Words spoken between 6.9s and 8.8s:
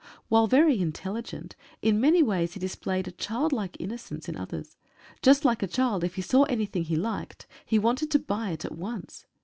liked he wanted to buy it at